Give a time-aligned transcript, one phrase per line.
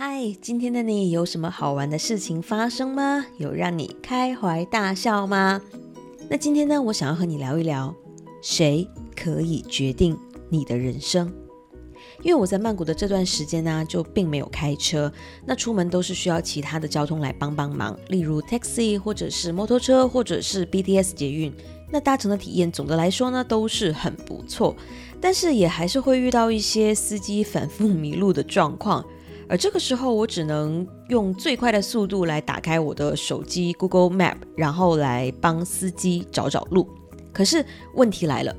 [0.00, 3.26] 嗨，今天的你有什么好玩的事情发生吗？
[3.36, 5.60] 有让你开怀大笑吗？
[6.30, 7.92] 那今天呢，我想要和你聊一聊，
[8.40, 10.16] 谁可以决定
[10.50, 11.34] 你的人生？
[12.22, 15.12] 因为我在曼谷的这段时间呢，就并没有开车，
[15.44, 21.52] 那出门都是需要其他的交通来帮帮忙，例如 taxi 或者是摩托车或者是 BTS 捷运。
[21.90, 24.76] 那搭乘的体验总的来说呢，都是很不错，
[25.20, 29.04] 但是也还是会遇到一些司机反复迷路的状况。
[29.48, 36.86] 而这个时候，我只能用最快的速度来打开我的手机 Google Map，然后来帮司机找找路。
[37.32, 37.64] 可是
[37.94, 38.54] 问题来了，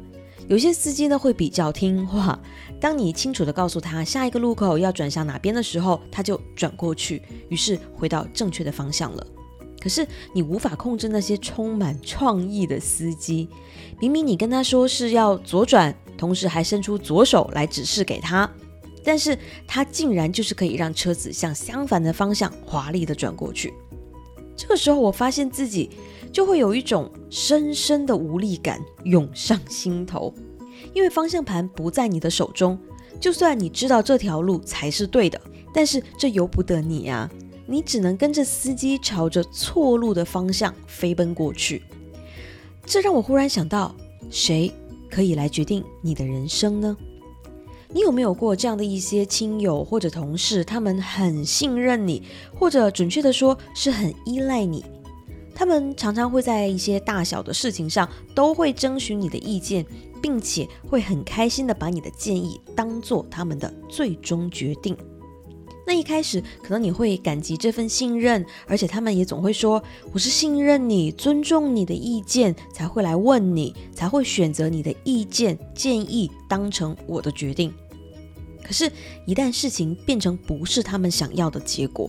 [0.47, 2.39] 有些司机呢会比较听话，
[2.81, 9.25] 当你清楚的告诉他下一个路口要转向哪边的时候，他就转过去，于是回到正确的方向了。
[9.79, 13.47] 可是你无法控制那些充满创意的司机，
[13.99, 18.49] 明明你跟他说是要左转，同时还伸出左手来指示给他。
[19.09, 23.73] 但是它竟然就是可以让车子向相反的方向华丽的转过去。
[24.55, 25.89] 这个时候，我发现自己
[26.31, 30.31] 就会有一种深深的无力感涌上心头，
[30.93, 32.77] 因为方向盘不在你的手中。
[33.19, 35.41] 就算你知道这条路才是对的，
[35.73, 37.27] 但是这由不得你啊！
[37.65, 41.81] 你只能跟着司机朝着错路的方向飞奔过去。
[42.85, 43.95] 这让我忽然想到，
[44.29, 44.71] 谁
[45.09, 46.95] 可以来决定你的人生呢？
[47.91, 50.63] 你有没有过这样的一些亲友或者同事？
[50.63, 52.21] 他们很信任你，
[52.53, 54.85] 或者准确的说是很依赖你。
[55.55, 59.85] 他们常常会在一些大小的事情上都会征询你的意见，
[60.21, 64.95] 并且会很开心的把你的建议当做他们的最终决定。
[65.89, 69.81] 那一开始可能你会感激这份信任，而且他们也总会说
[70.13, 77.73] ：“我是信任你，尊重你的意见，才会来问你，才会选择你的意见建议当成我的决定。”
[78.63, 78.91] 可是，
[79.25, 82.07] 一旦事情变成不是他们想要的结果，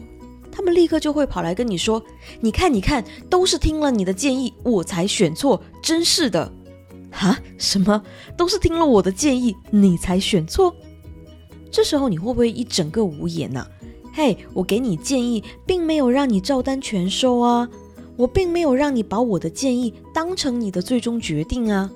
[0.53, 2.03] 他们立刻就会跑来跟你说
[2.43, 6.53] ：“你看，你看，都是听了你的建议，我才选错，真是的！”
[7.11, 7.39] 哈？
[7.57, 8.03] 什么？
[8.37, 10.77] 都是听了我的建议，你才选错？
[11.71, 13.67] 这时候你会不会一整个无言呢？
[14.13, 17.69] 嘿，我给你建议，并没有让你照单全收啊，
[18.17, 21.91] 我并没有让你把我的建议当成你的最终决定啊。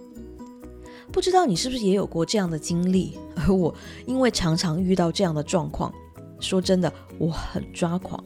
[1.10, 3.18] 不知道你是不是也有过这样的经历？
[3.36, 3.74] 而 我
[4.06, 5.92] 因为常常遇到这样的状况，
[6.38, 8.22] 说真的，我很抓狂。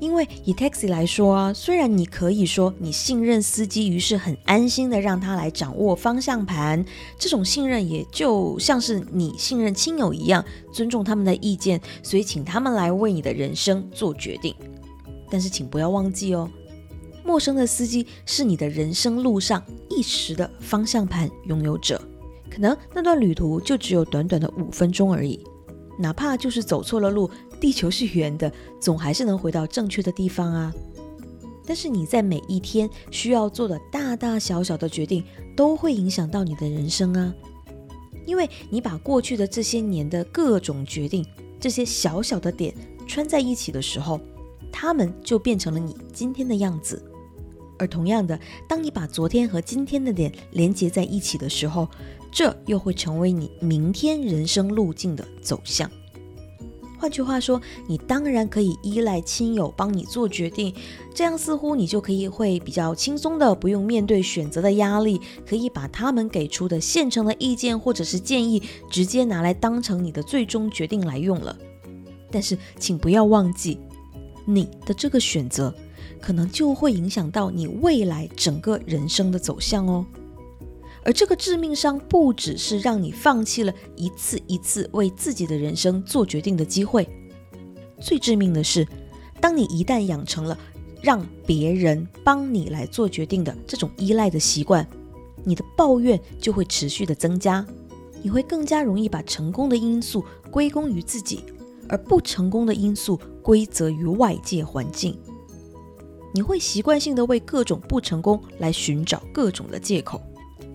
[0.00, 6.84] 因为以 taxi 来说啊，虽然你可以说你信任司机，于是很安心的让他来掌握方向盘，
[7.18, 14.54] 这种信任也就像是你信任亲友一样，尊重他们的意见，所以请他们来为你的人生做决定。
[15.30, 16.50] 但是请不要忘记哦，
[17.24, 22.00] 陌生的司机是你的人生路上一时的方向盘拥有者，
[22.50, 25.42] 可能那段旅途就只有短短的五分钟而已。
[25.96, 27.30] 哪怕就是走错了路，
[27.64, 30.70] 地球是圆的，总还是能回到正确的地方啊。
[31.64, 35.24] 但是你在每一天需要做的大大小小的决定，
[35.56, 37.34] 都会影响到你的人生啊。
[38.26, 41.24] 因为你把过去的这些年的各种决定，
[41.58, 42.74] 这些小小的点
[43.06, 44.20] 穿在一起的时候，
[44.70, 47.02] 它们就变成了你今天的样子。
[47.78, 48.38] 而同样的，
[48.68, 51.88] 当你把昨天和今天的点连接在一起的时候，
[52.30, 55.90] 这又会成为你明天人生路径的走向。
[57.04, 60.74] 换句话说，你当然可以依赖亲友帮你做决定，
[61.14, 71.54] 这样似乎你就可以会比较轻松的，不用面对选择的压力，可以把他们给出的现成的意见或者是建议，直接拿来当成你的最终决定来用了。
[72.30, 73.78] 但是，请不要忘记，
[74.46, 75.74] 你的这个选择，
[76.22, 80.06] 可能就会影响到你未来整个人生的走向哦。
[81.04, 87.06] 而这个致命伤不只是让你放弃了一次一次为自己的人生做决定的机会，
[88.00, 88.88] 最致命的是，
[89.40, 90.58] 当你一旦养成了
[91.02, 94.86] 让别人帮你来做决定的这种依赖的习惯，
[95.44, 97.66] 你的抱怨就会持续的增加，
[98.22, 101.44] 你会更加容易把成功的因素归功于自己，
[101.86, 105.14] 而不成功的因素归责于外界环境，
[106.32, 110.18] 你会习惯性的为各种不成功来寻找各种的借口。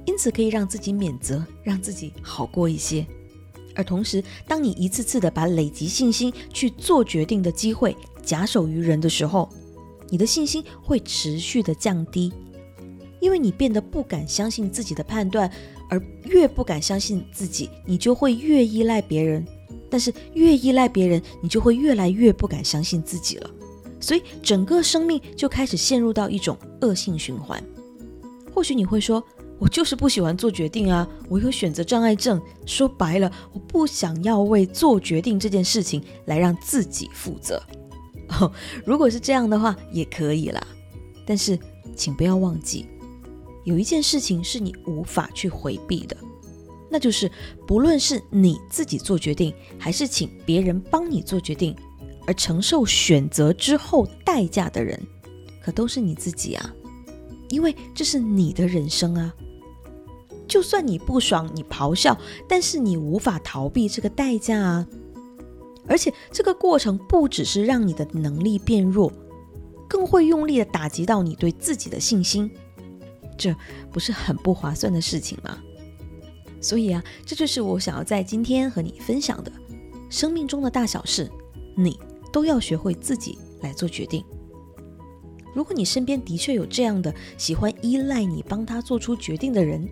[0.10, 3.06] 因此可以让自己免责，让自己好过一些。
[3.76, 9.48] 而同时，当你一次次的把累积信心去做决定的机会假手于人的时候，
[10.10, 12.34] 你的信心会持续的降低，
[13.20, 15.50] 因为你变得不敢相信自己的判断，
[15.92, 19.46] 而越不敢相信自己，你就会越依赖别人。
[19.92, 23.50] 但是越依赖别人，你就会越来越不敢相信自己了。
[24.00, 27.64] 所以整个生命就开始陷入到一种恶性循环。
[28.52, 29.24] 或许你会说。
[29.60, 32.42] 我就是不喜欢做决定啊，我有选择障碍症。
[32.66, 37.62] 说白了，我不想要为做决定这件事情来让自己负责。
[38.30, 38.52] 哦，
[38.86, 40.66] 如果是这样的话，也可以啦。
[41.26, 41.60] 但是，
[41.96, 42.88] 请不要忘记，
[43.66, 46.16] 有一件事情是你无法去回避的，
[46.90, 47.30] 那就是
[47.68, 51.76] 不论是你自己做决定，还是请别人帮你做决定，
[52.26, 54.98] 而承受选择之后代价的人，
[55.62, 56.74] 可都是你自己啊。
[57.50, 59.36] 因为这是你的人生啊。
[60.50, 62.18] 就算你不爽，你咆哮，
[62.48, 64.88] 但是你无法逃避这个代价啊！
[65.88, 69.14] 而且这个过程不只是让你的能力变弱，
[69.88, 72.50] 更会用力的打击到你对自己的信心，
[73.38, 73.56] 这
[73.92, 75.58] 不是很不划算的事情吗？
[76.60, 79.52] 所以啊，这就是我想要在今天和你分享的：
[80.10, 81.30] 生命中的大小事，
[81.78, 81.98] 你
[82.34, 84.26] 都要学会自己来做决定。
[85.54, 89.88] 如果你身边的确有这样的喜欢依赖你帮他做出决定的人，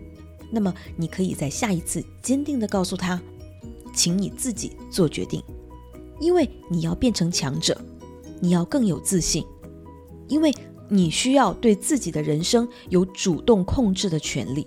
[0.50, 3.20] 那么，你可以在下一次坚定地告诉他，
[3.94, 5.42] 请你自己做决定，
[6.20, 7.78] 因为你要变成强者，
[8.40, 9.44] 你要更有自信，
[10.28, 10.52] 因为
[10.88, 14.66] 你需要对自己的人生有主动控制的权利。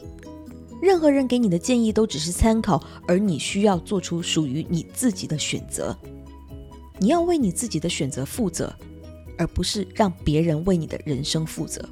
[0.81, 5.95] 任何人给你的建议都只是参考，而你需要做出属于你自己的选择。
[6.99, 8.71] 你要为你自己的选择负责，
[9.37, 11.87] 而不是让别人为你的人生负责。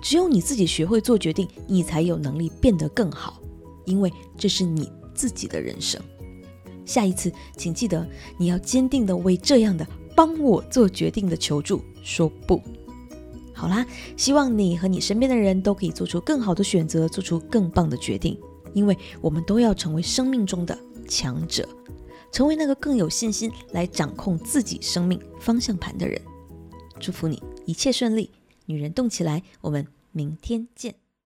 [0.00, 3.40] 只有你自己学会做决定，你才有能力变得更好，
[3.84, 6.00] 因为这是你自己的人生。
[6.84, 8.06] 下一次，请记得
[8.38, 9.86] 你要坚定的为这样的
[10.16, 12.62] 帮我做决定的求助说不。
[13.52, 13.84] 好啦，
[14.16, 18.38] 希望你和你身边的人都可以做出更好的选择，做出更棒的决定，
[18.72, 20.78] 因为我们都要成为生命中的
[21.08, 21.68] 强者，
[22.30, 26.20] 成为那个更有信心来掌控自己生命方向盘的人。
[27.00, 28.30] 祝福你一切顺利。
[28.68, 30.94] 女人动起来，我们明天见。